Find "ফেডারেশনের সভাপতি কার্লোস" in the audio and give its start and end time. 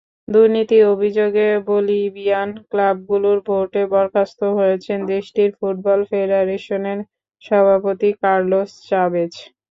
6.09-8.69